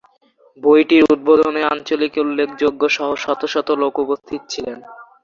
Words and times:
বইটির 0.63 1.03
উদ্বোধনে 1.13 1.61
আঞ্চলিক 1.71 2.13
উল্লেখযোগ্য 2.23 2.81
সহ 2.89 3.09
শত 3.23 3.41
শত 3.53 3.67
লোক 3.81 3.93
উপস্থিত 3.99 4.41
ছিলেন। 4.49 4.77